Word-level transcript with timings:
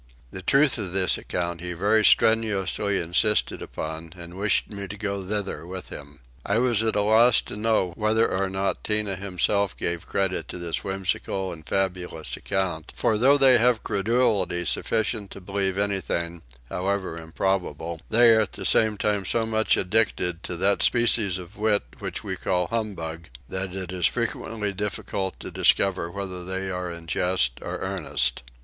The 0.31 0.41
truth 0.41 0.79
of 0.79 0.93
this 0.93 1.15
account 1.19 1.61
he 1.61 1.73
very 1.73 2.03
strenuously 2.03 2.97
insisted 2.99 3.61
upon 3.61 4.13
and 4.17 4.33
wished 4.35 4.67
me 4.71 4.87
to 4.87 4.97
go 4.97 5.23
thither 5.23 5.63
with 5.67 5.89
him. 5.89 6.21
I 6.43 6.57
was 6.57 6.81
at 6.81 6.95
a 6.95 7.03
loss 7.03 7.39
to 7.41 7.55
know 7.55 7.93
whether 7.95 8.27
or 8.27 8.49
not 8.49 8.83
Tinah 8.83 9.15
himself 9.19 9.77
gave 9.77 10.07
credit 10.07 10.47
to 10.47 10.57
this 10.57 10.83
whimsical 10.83 11.51
and 11.53 11.63
fabulous 11.67 12.35
account; 12.35 12.91
for 12.95 13.15
though 13.15 13.37
they 13.37 13.59
have 13.59 13.83
credulity 13.83 14.65
sufficient 14.65 15.29
to 15.29 15.39
believe 15.39 15.77
anything, 15.77 16.41
however 16.67 17.19
improbable, 17.19 18.01
they 18.09 18.31
are 18.35 18.41
at 18.41 18.53
the 18.53 18.65
same 18.65 18.97
time 18.97 19.23
so 19.23 19.45
much 19.45 19.77
addicted 19.77 20.41
to 20.41 20.55
that 20.57 20.81
species 20.81 21.37
of 21.37 21.57
wit 21.57 21.83
which 21.99 22.23
we 22.23 22.35
call 22.35 22.65
humbug 22.69 23.27
that 23.47 23.75
it 23.75 23.91
is 23.91 24.07
frequently 24.07 24.73
difficult 24.73 25.39
to 25.39 25.51
discover 25.51 26.09
whether 26.09 26.43
they 26.43 26.71
are 26.71 26.89
in 26.89 27.05
jest 27.05 27.59
or 27.61 27.77
earnest. 27.77 28.41